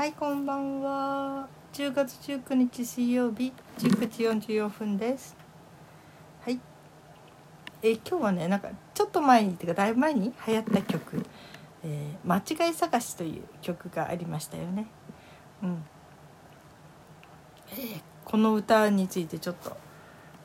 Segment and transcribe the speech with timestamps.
[0.00, 1.46] はいこんばんは。
[1.74, 5.36] 10月19日水曜日19時44分です。
[6.40, 6.58] はい。
[7.82, 11.26] え今日はねなんかちょっと前にてかだいぶ前に流行った曲
[11.84, 14.86] 「えー、間違い探し」という曲がありましたよね。
[15.62, 15.84] うん。
[17.72, 19.76] えー、この歌についてちょっと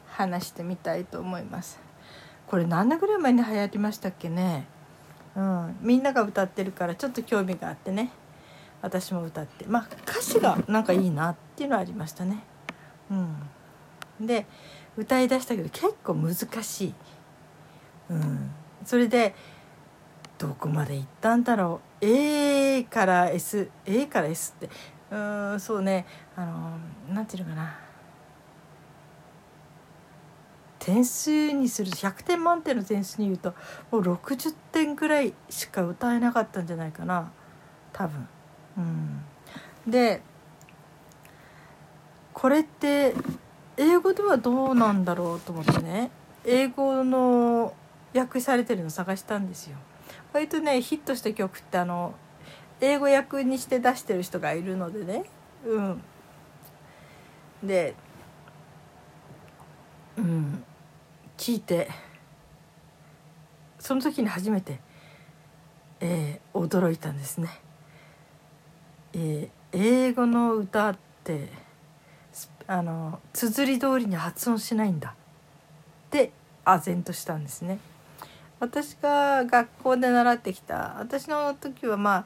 [0.09, 1.79] 話してみたいと思います。
[2.47, 4.67] これ何年ぐらい前に流行りましたっけね。
[5.33, 8.11] うん、みんなが歌ってるからちょっと興味があってね。
[8.85, 12.43] 私も歌ってまあ歌詞がなんかいいなっていうのはありましたね。
[13.09, 14.45] うん、で
[14.95, 16.93] 歌いだしたけど結構難しい。
[18.11, 18.51] うん、
[18.85, 19.33] それで
[20.37, 22.05] どこまで行ったんだろう。
[22.05, 24.69] A から S A から S って。
[25.09, 25.17] う
[25.55, 26.05] んそうね。
[26.35, 26.77] あの
[27.11, 27.79] なんていうのかな。
[30.77, 33.55] 点数にする100点満点の点数に言うと
[33.89, 37.31] もう60点ぐらいしか歌えなかったんじゃないかな。
[37.91, 38.27] 多分。
[38.77, 39.21] うん、
[39.87, 40.21] で
[42.33, 43.13] これって
[43.77, 46.11] 英語ではどうなんだろうと思ってね
[46.45, 47.73] 英語の
[48.13, 49.77] 訳されてるの探したんですよ。
[50.33, 52.13] 割とねヒットした曲ってあの
[52.81, 55.23] 英語訳にして出してる人がいるのでね
[55.65, 56.01] うん
[57.63, 57.95] で
[60.17, 60.63] うん
[61.37, 61.89] 聞いて
[63.79, 64.79] その時に初めて、
[65.99, 67.49] えー、驚いたんですね。
[69.17, 71.47] えー、英語の歌って
[72.67, 75.15] あの綴り通りに発音しないんだ
[76.07, 76.31] って
[76.65, 77.79] 唖然としたんですね。
[78.59, 82.25] 私が学校で習ってきた私の時はま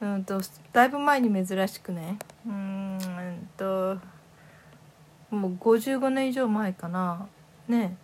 [0.00, 0.40] あうんと
[0.72, 3.98] だいぶ前に珍しくねうんと
[5.30, 7.28] もう55年以上前かな
[7.68, 7.96] ね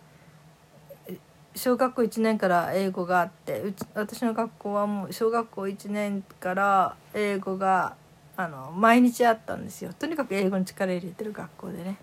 [1.55, 7.95] 小学校1年から英語があってうち私の学校はもう小学校1年から英語が
[8.37, 11.97] あの毎日あったんですよとにかく英語に力入れてる学校でね。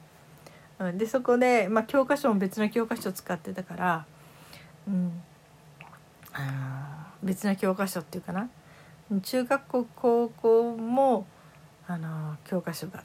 [0.98, 4.06] でそこで、まあ、教科書も別の教科書を使ってたから、
[4.88, 5.22] うん、
[7.22, 8.48] 別の教科書っていうかな
[9.22, 11.26] 中学校高校も
[11.86, 13.04] あの教科書が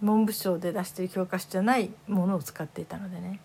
[0.00, 3.40] 文部省で出してる教科書じゃないものを使っていたのでね。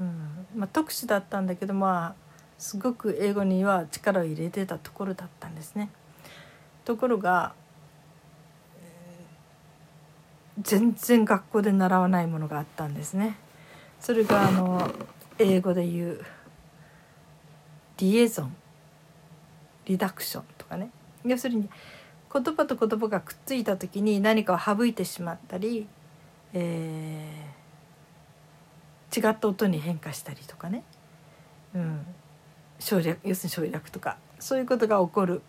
[0.00, 5.90] うんまあ、特殊だったんだけどまあすごく英語には力を入れてたところだったんですね。
[6.90, 7.54] ところが、
[10.60, 13.36] 全然学校で習わないものがあったんですね。
[14.00, 14.90] それがあの
[15.38, 16.24] 英語で言う
[17.98, 18.56] リエゾン。
[19.86, 20.90] リダクションとかね。
[21.24, 21.70] 要するに
[22.32, 25.86] 言葉と言葉がくっついた時に何かを省いてしまったり、
[26.52, 27.60] えー
[29.10, 30.84] 違った音に変化したりとかね、
[31.74, 32.06] うん、
[32.78, 35.42] 省略要するに省略とかそういうことが起こる。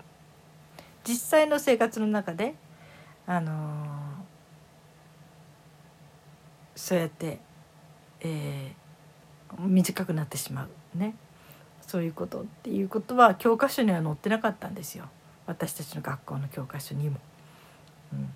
[1.04, 2.56] 実際の生活の中で、
[3.26, 3.56] あのー、
[6.76, 7.40] そうやって、
[8.22, 10.98] えー、短くなってしまう。
[10.98, 11.16] ね。
[11.82, 15.10] そういうことっていうことは教科書には載ってなかったんですよ。
[15.46, 17.18] 私たちの学校の教科書にも。
[18.14, 18.34] うん。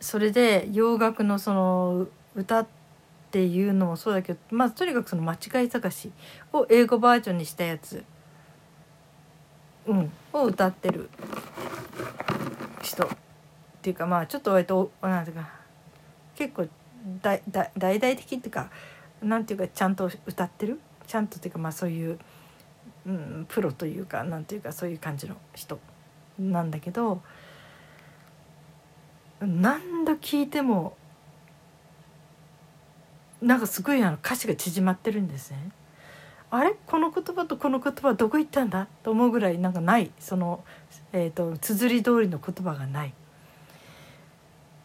[0.00, 2.66] それで洋楽のその歌っ
[3.30, 6.10] ていうのもそうだけどまあとにかくその間違い探し
[6.52, 8.02] を英語バージョンにしたやつ、
[9.86, 11.08] うん、を歌ってる
[12.82, 13.04] 人。
[13.06, 13.08] っ
[13.82, 15.48] ていうかまあちょっと割となんていうか
[16.34, 16.68] 結構
[17.22, 18.68] 大大大々的っていうか
[19.22, 20.78] なんていうかちゃんと歌ってる？
[21.06, 22.18] ちゃんとっていうかまあそういう、
[23.06, 25.78] うん、プロというかなんていうかそういう感じの人
[26.38, 27.22] なんだけど
[29.40, 30.94] 何度聞いても
[33.40, 35.70] なんかすごいあの歌詞が縮まってるんですね。
[36.50, 36.74] あれ？
[36.86, 38.88] この言葉とこの言葉どこ行ったんだ？
[39.02, 40.64] と思うぐらいなんかないその、
[41.12, 43.14] えーと、綴り通りの言葉がない。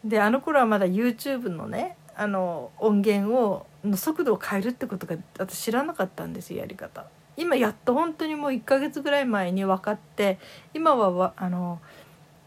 [0.04, 7.06] であの頃はまだ YouTube のねあの音源をの速度を変えるってことが私知らなかったんですよやり方。
[7.36, 10.38] 今やっと本当にもう1ヶ月ぐらい前に分かって
[10.72, 11.80] 今はあの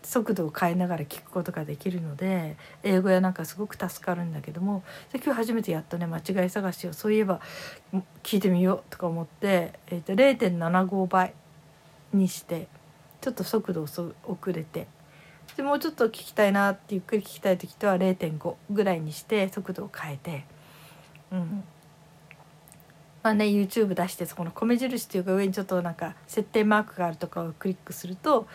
[0.10, 4.82] 速度を変えながら聞くことができるので英語やなんかすごく助かるんだけども
[5.14, 7.40] 今日初めてやっとね間違い探しをそういえば
[8.24, 11.36] 聞いてみようとか思って、えー、と0.75倍
[12.12, 12.68] にして
[13.22, 14.16] ちょっと速度を遅
[14.48, 14.88] れて
[15.56, 20.46] でもうちょっと聞きたいなってゆっくり聞きたい時とは0.5ぐらいにして速度を変えて
[21.32, 21.64] うん。
[23.22, 28.48] まあね YouTube 出してそこの米印っていうか上にちょっとなんか設定マークがあるとかをクリックすると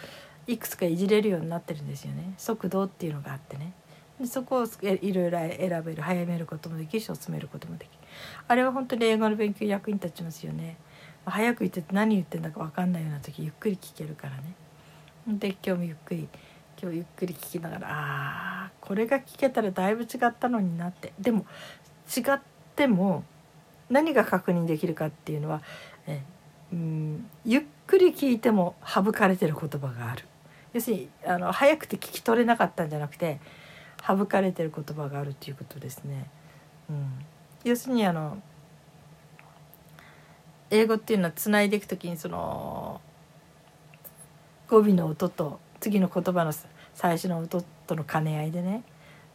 [0.46, 2.34] いくつかいじれるようになってるんですよね。
[2.36, 3.72] 速度っていうのがあってね。
[4.20, 7.94] でそこをいろいろ選べる早めることもできるし遅めることもできる。
[8.46, 10.76] あれは本当に英語の勉強役に立ちますよね。
[11.26, 14.54] 早く言ってて何言ってんだか分かんないような時ゆっくり聞けるからね、
[15.26, 16.28] で今日もゆっくり
[16.80, 21.14] 今日ゆっくり聞きながらあーこれが聞けたらだいぶ違ったのになって。
[21.18, 21.46] でも
[22.14, 22.40] 違っ
[22.76, 23.24] ても
[23.88, 25.62] 何が確認できるかっていうのは
[26.06, 26.22] え
[26.72, 30.24] うんゆっくり聞いても省かれてる言葉がある。
[30.74, 33.40] 要するにあの早くて聞き取れなかったんじゃなくて
[34.06, 36.28] 省かれてる言葉があるっていうことですね。
[36.90, 37.24] うん、
[37.64, 38.42] 要するにあの
[40.70, 43.00] 英語っていうのはつないでいく時にその
[44.68, 46.52] 語尾の音と次の言葉の
[46.94, 48.82] 最初の音との兼ね合いでね、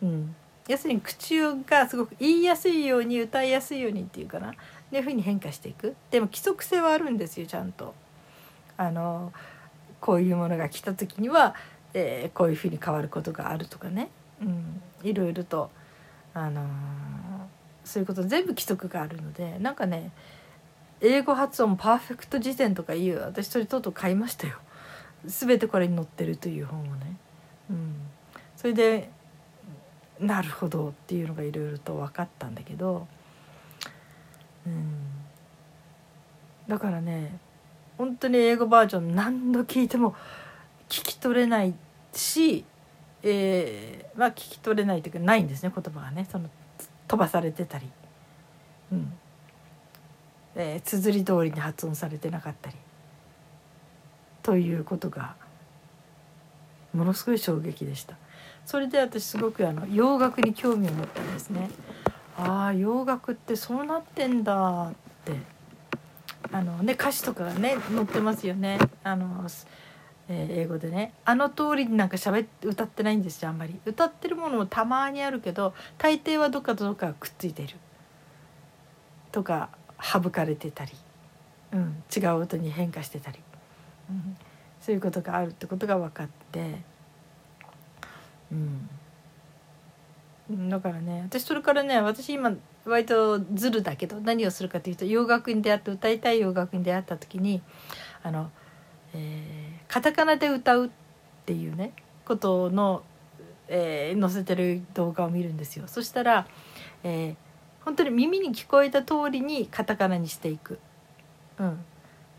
[0.03, 0.35] うん、
[0.67, 4.53] 要するに口がすごく言いやすいように歌いやすいようにっていうかな。
[4.89, 5.95] っていうふうに変化していく。
[6.09, 7.93] でも規則性はあるんですよちゃんと。
[8.75, 9.31] あの
[9.99, 11.55] こういうものが来た時には、
[11.93, 14.09] えー、こういうふうに変わることがあるとかね、
[14.41, 15.69] うん、いろいろと、
[16.33, 16.65] あのー、
[17.83, 20.11] そういうこと全部規則があるのでなんかね
[21.01, 24.55] 英語発音パーフェクト辞典とかいう私それとうとう買いましたよ。
[25.25, 27.17] 全てこれに載ってるという本をね。
[27.69, 27.95] うん、
[28.57, 29.09] それで
[30.19, 33.07] なるほどっていうのがいろいろと分かったんだけど、
[34.65, 34.93] うん、
[36.67, 37.37] だからね
[37.99, 40.15] 本当に英語バージョン何度聞いても
[40.87, 41.73] 聞き取れない
[42.13, 42.63] し、
[43.23, 46.49] えー、まあ聞き取れないというかないんですね言葉がねその
[47.09, 47.89] 飛ばされてたり、
[48.93, 49.11] うん
[50.55, 52.77] えー、綴り通りに発音されてなかったり
[54.43, 55.35] ということが
[56.93, 58.15] ものすごい衝撃でした。
[58.65, 61.69] それで私すごくあの洋楽に興味を持ったんですね。
[62.37, 64.93] ああ洋楽ってそうなってんだっ
[65.25, 65.58] て
[66.51, 68.79] あのね歌詞とかがね載ってますよね。
[69.03, 69.47] あの、
[70.27, 71.13] えー、英語でね。
[71.25, 73.79] あの通りになんか喋って歌ってないんですよあんまり。
[73.85, 77.75] 歌ってるものもたまにあるけど大抵はどっかとどっかくっついてる。
[79.31, 79.69] とか
[80.01, 80.91] 省かれてたり、
[81.71, 83.39] うん、違う音に変化してたり、
[84.09, 84.37] うん、
[84.81, 86.81] そういうことがあるってことが分かって。
[88.51, 88.89] うん。
[90.67, 92.51] だからね私それからね私今
[92.85, 97.61] 割とズルだけど何をするかというと洋楽に出会って歌いたい洋楽に出会った時に
[98.23, 98.49] あの、
[99.13, 100.89] えー、カタカナで歌うっ
[101.45, 101.93] ていうね
[102.25, 103.03] ことの、
[103.67, 105.87] えー、載せてる動画を見るんですよ。
[105.87, 106.47] そしたら、
[107.03, 107.35] えー、
[107.83, 110.79] 本当に耳に聞こえた通りにカタカナにしていく。
[111.59, 111.79] うん、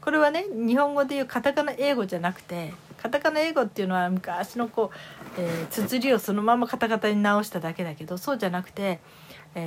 [0.00, 2.72] これはね日本語でいうカタカナ英語じゃなくて
[3.02, 9.00] カタカナ英語っていうのは昔のこう、えー、綴りをそのままカタカタに直しただけだけどそうじゃなくて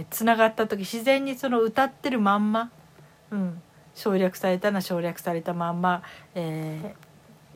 [0.09, 2.71] つな、がった時自然にその歌ってるまんま、
[3.31, 3.62] うん、
[3.95, 6.03] 省略されたな省略されたまんま、
[6.35, 6.95] え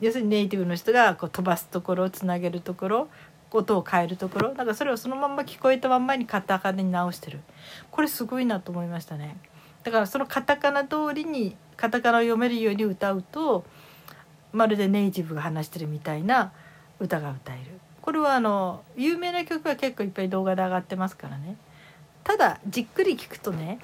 [0.00, 3.08] ー、要するにネイティブの人がこう飛ばすところつなげるところ
[3.50, 7.40] 音を変えるところだからそれをそのまんま聞こえたまんまにカタカナに直してる。
[7.90, 9.38] これすごいなと思いましたね。
[9.84, 13.64] だからそのカタカナ通りにカタカナを読めるように歌うと
[14.52, 16.52] まるでネイティブが話してるみたいな
[17.00, 17.80] 歌が歌える。
[18.02, 21.56] これはあの有名な曲は結構いっぱい動画で上がってますからね。
[22.28, 23.78] ただじっくり聞くとね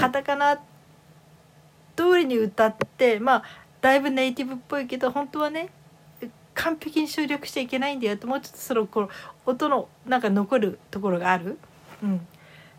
[0.00, 0.56] カタカナ
[1.94, 3.44] 通りに歌ってまあ
[3.80, 5.70] だいぶネイティブっぽいけど本当はね
[6.54, 9.10] 完璧に省略しちゃいけないんだよってもうちょっとそのこの
[9.46, 11.56] 音のなんか残るところがある、
[12.02, 12.26] うん、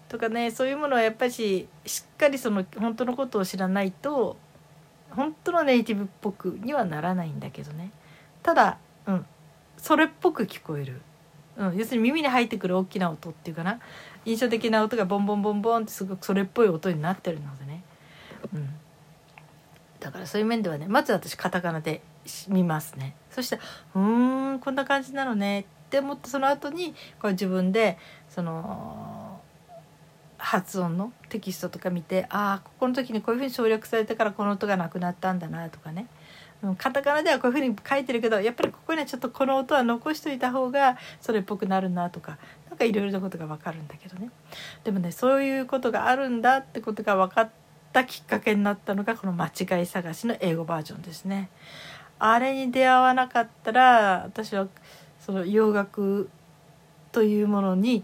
[0.10, 4.36] とかねそういうものはやっぱりしっかりその本当のことを知らないと
[5.12, 7.92] 本当のネイティブっぽくにはならないんだけどね。
[8.44, 9.25] ただ、うん、
[9.78, 11.02] それっぽく聞こえる、
[11.59, 13.80] うん、要するに耳に入ってくる大きな音っていうかな。
[14.25, 17.83] 印象的な音がボンボンボンボンってすごくそれっぽい音になってるのでね、
[18.54, 18.69] うん、
[19.99, 22.01] だからそういう面ではねまず私カタカナで
[22.47, 23.16] 見ますね。
[23.30, 23.57] そして
[23.95, 27.97] 「うーんこんな感じなのね」って思ってその後にこれ自分で
[28.30, 29.42] その
[30.37, 36.07] 発音のテキストとか見てああここの時にこういうふうに省略されたからこの音がなくなったんだなとかね、
[36.78, 42.37] カタカナではこういうふうに書いてるけどやっぱりここにはちょっとこの音は残しといた方がそれっぽくなるなとか
[42.69, 44.30] 何かいろいろなことが分かるんだけどね
[44.83, 47.49] でもねそういうことがあるんだってことが分かっ
[47.94, 51.49] たきっかけになったのがこの間違い探しの英語バージョンですね。
[52.19, 54.68] あれに出会わなかったら私は
[55.21, 56.30] その洋楽
[57.13, 58.04] というものに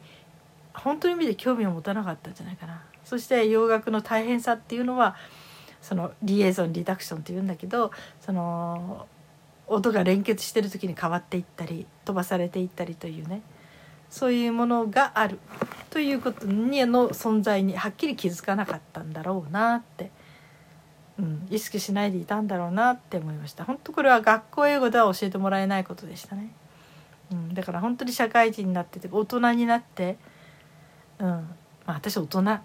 [0.73, 2.81] 本当の意味で興味を持たなかったんじゃないかな。
[3.03, 5.15] そして洋楽の大変さっていうのは
[5.85, 9.05] そのリエゾンリダクションっていうんだけどその
[9.67, 13.43] 音が連結してる時に変わっていったり飛ばされていったりというね
[14.09, 15.37] そういうものがある
[15.91, 20.09] ということにの存在にはっきり気づかなかったんだろうなって、
[21.19, 23.63] うん、意識しないでいたんだろうなって思いました。
[23.63, 26.51] 本当これは学校英語では教えてもらえないことでしたね、
[27.31, 30.17] うん、だから本当に社会人になってて大人になって
[31.19, 31.45] うんま
[31.87, 32.61] あ私大人過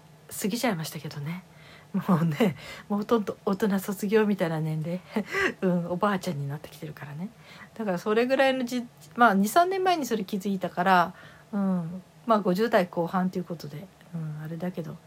[0.47, 1.43] ぎちゃいましたけどね。
[1.93, 2.55] もうね
[2.87, 5.01] もうほとんど大人卒業みたいな年齢、
[5.61, 7.29] うん、おばあちゃんになってきてるからね。
[7.73, 11.13] だからそれぐらいのじまあ23年前にそれ気づいたから、
[11.51, 14.97] うん、まあ50代後半ということで、うん、あれだけど、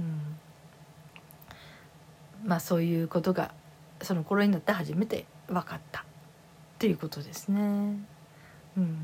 [0.00, 0.36] うん、
[2.48, 3.52] まあそういうことが
[4.00, 6.04] その頃になって初めて分かった。
[6.74, 7.60] っていうことですね。
[8.76, 8.96] うん。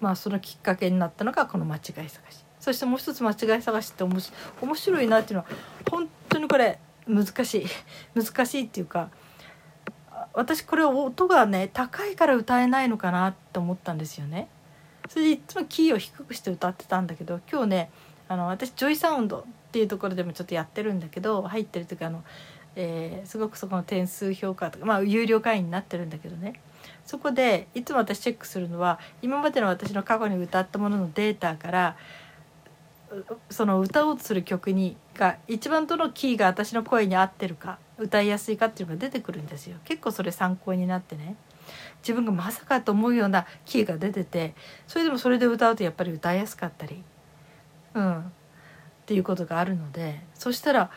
[0.00, 2.44] まあそのきっかけになったのがこの間違い探し。
[2.64, 5.46] そしてもう一つ間違い探しって面白いなっていうのは
[5.90, 7.66] 本当にこれ難しい
[8.18, 9.10] 難しいっていうか
[10.32, 14.48] 私これ音がね高いから歌えないのかなって思ったんですよね。
[15.10, 17.90] それでいつもキーを低くして歌ってたんだけど今日ね
[18.28, 22.24] あの私ジョイサウンドっていうところでもちょっとやってるんだけど入ってるというかあの、
[22.76, 26.62] えー、すごくそこの点数評価とかまあ有料会員になってるんだけどね
[27.04, 31.96] そこでいつも私チェックするのは今までの私の過去に歌ったもののデータから
[33.50, 41.36] その歌おうとする曲にが一番どのキーが私の声に合ってるか歌いやすいかっていうのが出てくるんですよ結構それ参考になってね
[42.02, 44.54] 自分がまさかと思うようなキーが出てて
[44.86, 47.02] それでもそれで歌うとやっぱり歌いやすかったり
[47.94, 48.22] うんっ
[49.06, 50.90] ていうことがあるのでそしたら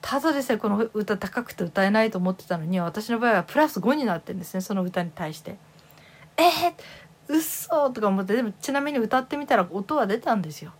[0.00, 5.56] ただでさえこの歌高くて歌えないと思ってたのに私の場合はプラス5になってるんですねその歌に対して。
[6.36, 10.72] えー、嘘とか思ってでもちなみに歌ってみたら音は出たんですよ。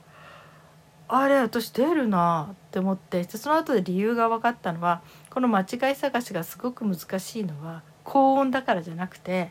[1.13, 9.51] あれ私出るなって思ってその後で理由が分かったのはこの間違い探しがすごく難しいのは高音だからじゃなくて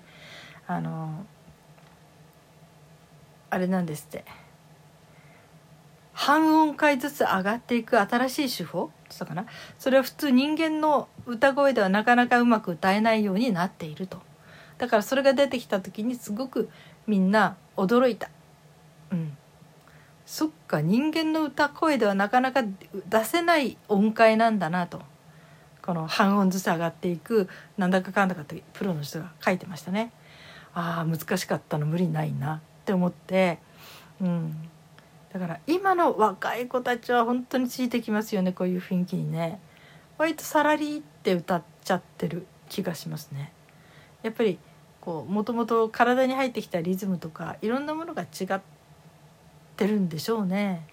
[0.68, 1.26] あの
[3.50, 4.24] あれなんですって。
[6.14, 8.92] 半音階ずつ上がっていく新しい手法？
[9.14, 9.46] ったかな？
[9.78, 14.22] それは普通人間の歌声ではなかなかうまく歌えないようになっていると。
[14.78, 16.70] だからそれが出てきた時にすごく
[17.08, 18.30] みんな驚いた。
[19.12, 19.38] うん。
[20.30, 25.02] そっか人間の歌声ではなかなか出せない音階なんだなと
[25.82, 30.12] この半音ずつ上がっていくなんだかかんだかってプロの人が書いてましたね。
[30.76, 33.58] ああ難しかったの無理ないなって思って、
[34.22, 34.70] うん、
[35.34, 39.60] だから今の若い子たちは本当についてきますよねこういう雰囲気にね
[40.20, 43.52] 割とさらりって歌っちゃってる気がしますね。
[44.22, 44.60] やっぱり
[45.02, 48.79] こうもともと体に入ってきたリズムとかいろんなものが違って
[49.80, 50.86] てるんでしょうね。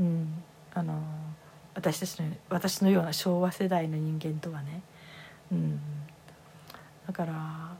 [0.00, 0.42] うん、
[0.74, 1.00] あの
[1.74, 4.82] 私たちの私のような昭和世代の人間とはね、
[5.52, 5.80] うん、
[7.06, 7.76] だから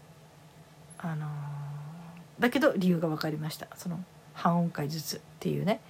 [0.99, 1.27] あの
[2.39, 3.67] だけど理由が分かりました。
[3.75, 3.99] その
[4.35, 5.81] 半音階ずつっていうね。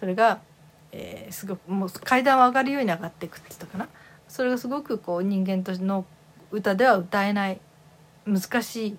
[0.00, 0.40] それが、
[0.90, 3.88] えー、すごくもう階段を上がるように上がっていくって言ったかな。
[4.26, 6.04] それがすごくこう人間としての
[6.50, 7.60] 歌では歌えない
[8.26, 8.98] 難しい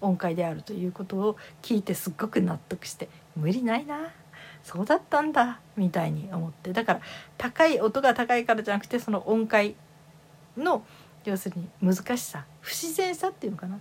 [0.00, 4.12] 音階であるということを聞いてすっごく納得して無理ないな。
[4.64, 6.72] そうだったんだみたいに思って。
[6.72, 7.00] だから
[7.38, 9.74] 高い音が高いからじゃなくてその音階
[10.56, 10.84] の
[11.24, 13.78] 要するに難しさ不自然さっていうのかな。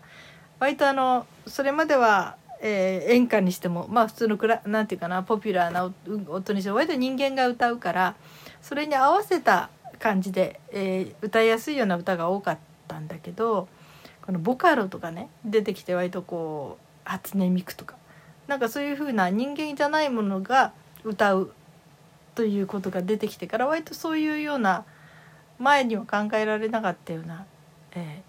[0.60, 5.92] 割とあのそれまでは、えー、演歌にしてもまあ普通のクラなんていうかなポピュラーな
[6.30, 8.16] 音にしても割と人間が歌うから
[8.62, 12.58] それに合わせた感じで、えー、歌いやすいような歌が多かっ
[12.88, 13.68] たんだけど
[14.24, 17.96] このボカロとかね出てきて割とこう初音ミクとか
[18.52, 20.74] なんかそういう風な人間じゃないものが
[21.06, 21.54] 歌う
[22.36, 24.84] ということが出てきてから割とそういうような
[25.58, 27.46] 前には考えられなかったような、
[27.94, 28.24] え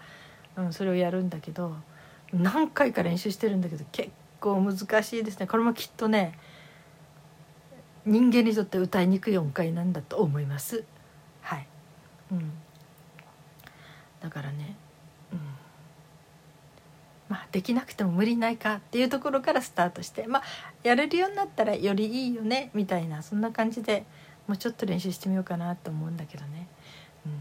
[0.57, 1.77] うん、それをやるんだけど
[2.33, 5.47] 何回か練習してるんだけど結構難しいですね。
[5.47, 6.39] これもきっとね
[8.05, 10.85] 人間にとって歌いにくい音階なんだと思います。
[11.43, 11.67] はい、
[12.33, 12.53] うん、
[14.21, 14.77] だからね、
[15.33, 15.39] うん、
[17.29, 20.43] まあできなくても無理ないかっていうところからスタートしてまあ
[20.83, 24.05] やれるようになったらよりいいよねみたいなそんな感じで
[24.47, 26.69] もうちょっと練習してみようかなと思うんだけどね、
[27.27, 27.33] うん、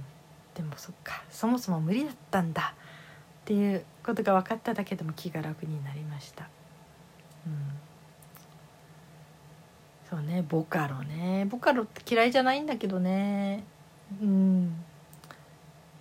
[0.56, 2.74] でもそっかそもそも無理だったんだ
[3.42, 6.50] っていうことが分かっただけでも気が楽になりました。
[7.46, 7.54] うん。
[10.10, 11.46] そうねボカロね。
[11.50, 13.64] ボカロって嫌いじゃないんだけどね。
[14.22, 14.84] うん。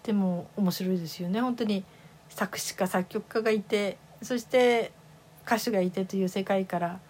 [0.06, 1.40] でも面白いですよね。
[1.40, 1.84] 本当に
[2.28, 4.92] 作詞家作曲家がいてそして
[5.44, 7.00] 歌手がいてという世界から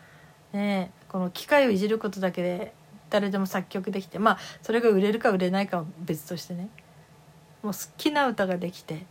[0.52, 2.72] ねこの機械をいじることだけで
[3.10, 6.70] 誰でも作曲できてまあそれが売れるか売れないかは別としてね
[7.62, 9.06] もう好きな歌ができて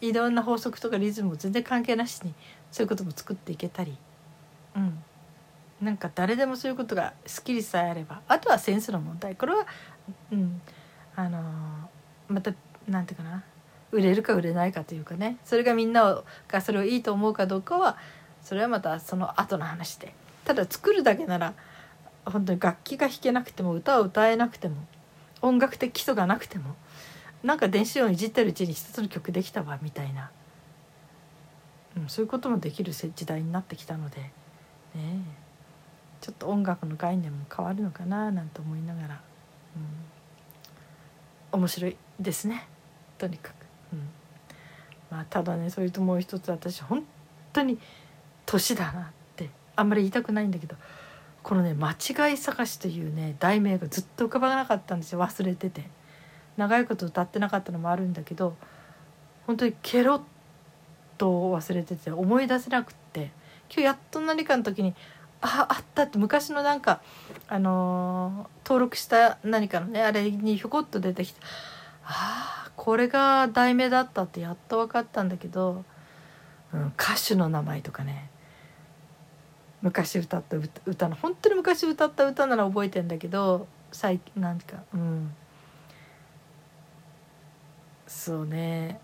[0.00, 2.34] いろんな法則とかリズムも全然関係なしに
[2.70, 3.96] そういうことも作っていけたり
[4.76, 5.02] うん。
[5.80, 9.36] なんか誰でもそういうことが好きさえあればあとはセンスの問題。
[9.36, 9.66] これは
[10.30, 10.60] うん。
[11.16, 11.42] あのー、
[12.28, 12.52] また
[12.88, 13.44] 何て言うかな。
[13.92, 15.38] 売れるか売れないかというかね。
[15.44, 17.96] それがみんながそれをいいと思うかどうかは
[18.42, 20.14] それはまたその後の話で。
[20.44, 21.54] ただ作るだけなら
[22.26, 24.76] 本当に楽器が弾けなくても歌を歌えなくても
[25.40, 26.74] 音楽的基礎がなくても
[27.42, 30.30] なんか電子音いじってるうちに一つの曲できたわみたいな、
[31.96, 34.20] うん、そういうこともできる時代になってきたので。
[34.94, 35.44] ね
[36.24, 39.20] ちょっと音楽の概念も変わるのかななんて思いながら、
[41.52, 42.66] うん、面白いですね。
[43.24, 43.54] とにかく。
[43.92, 44.08] うん。
[45.10, 47.04] まあ、ただねそれともう一つ私本
[47.52, 47.78] 当に
[48.46, 49.04] 年だなっ
[49.36, 50.76] てあんまり言いたくないんだけど
[51.42, 55.20] このね「間違い探し」というね題名がずっと浮かばなかったんですよ。
[55.20, 55.88] 忘れてて。
[56.56, 58.56] 長いこと歌ってなかったのもあるんだけど
[59.46, 60.20] 本当にケロッ
[61.18, 63.32] と忘れてて思い出せなくって
[63.68, 64.94] 今日やっと何かの時に
[65.40, 67.02] ああったって昔のなんか
[67.48, 71.40] あのー、登録した何かのねあれにひょこっと出てきて
[72.04, 75.84] ああこれが題名だったってやっと分かったんだけど、
[76.72, 78.30] うん、歌手の名前とかね。
[79.82, 80.56] 昔歌った
[80.86, 85.34] 歌の本当に昔歌った歌なら覚えてんだけど最近なんかうん。
[88.06, 88.98] そうね。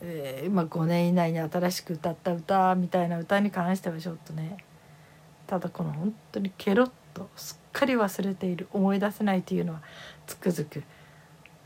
[0.00, 4.58] えー、まあ5年以内に新しく歌った歌みたいな歌に関してはちょっとね
[5.46, 9.80] ただこの本当にケロッとすっかり忘れている思い出せないというのは
[10.26, 10.82] つくづく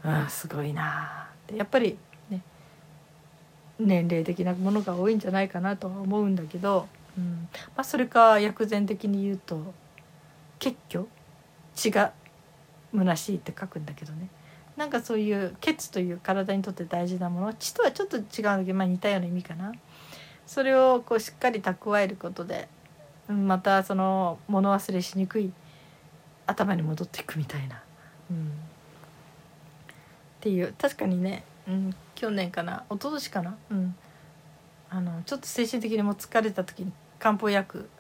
[0.03, 1.99] あすごいなってやっぱり
[2.31, 2.43] ね
[3.79, 7.49] 年齢的なものが多いんじゃないかなとは思うんだけど、うん。
[7.77, 9.75] まあ、それか薬膳的に言うと
[10.59, 11.07] 血虚？
[11.75, 12.13] 血が
[12.93, 14.29] 虚しいって書くんだけどね。
[14.77, 19.73] なんかそういう血という体にとって大事なもの血とはちょっと違うんだけど、まあ、似たような意味かな。
[20.47, 22.69] それをこうしっかり蓄えることで
[23.29, 25.53] またその物忘れしにくい
[26.47, 27.81] 頭に戻っていくみたいな、
[28.31, 28.53] うん、
[30.41, 32.85] っていう確かにね、うん、去年かな。
[32.91, 33.95] 一昨年かな、うん、
[34.89, 37.91] あのちょっと精神的にも疲れた時に漢方薬、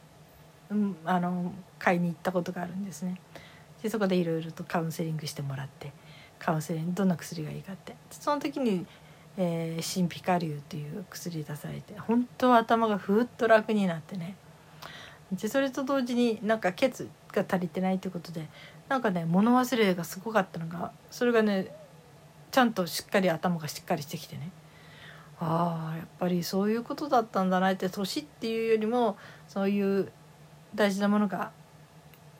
[0.70, 3.20] うん、あの買いに行ったことがあるんですね。
[3.82, 5.92] でそこでいろいろとカウンセリングしてもらって
[6.38, 7.94] カウンセリングどんな薬がいいかって。
[8.10, 8.86] その時に、
[9.36, 14.34] えー、シンピカリュウという薬出されて本当は頭がふっと楽になってね。
[15.30, 18.48] でそれと同時になんか血が足りてないということで
[18.88, 21.72] なんかね物忘れがすごかったのがそれがね
[22.50, 24.50] ちゃんとしっかり頭がしっかりしてきてね。
[25.38, 29.16] ああやっぱりそういうことだったんだなって年っていうよりも
[29.48, 30.12] そういう
[30.74, 31.50] 大事なものが、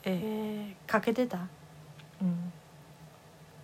[0.05, 1.39] えー、欠けてた、
[2.21, 2.53] うん、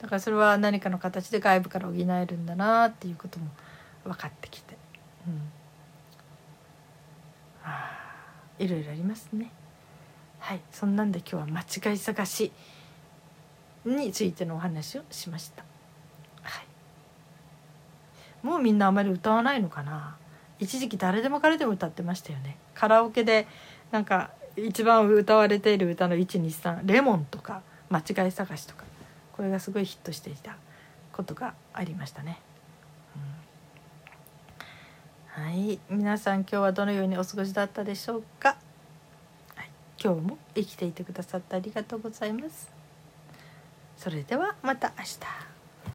[0.01, 3.51] だからそれは何かの形で外部から補えるんだなっていうことも
[4.05, 4.77] 分かってきて、
[5.27, 5.43] うん、
[7.63, 7.91] あ
[8.59, 9.53] いろいろありますね。
[10.39, 12.53] はいそんなんで今日は間違い探し
[13.85, 15.66] についてのお話をしました、はい、
[18.47, 20.17] もうみんなあまり歌わないのかな。
[20.61, 22.57] 一時期誰でも彼でも歌ってましたよね。
[22.75, 23.49] カラオケで
[23.91, 28.85] なんか一番歌われている歌の123「レモン」とか「間違い探し」とか。
[29.33, 30.57] これがすごいヒットしていた
[31.13, 32.41] ことがありましたね。
[35.27, 35.79] はい。
[35.91, 38.57] 皆さん今日はどのようにお過ごしだったでしょうか、
[39.55, 39.71] はい、
[40.03, 42.73] 今日も生きていてくださってありがとうございます。
[43.99, 45.56] それではまた明日。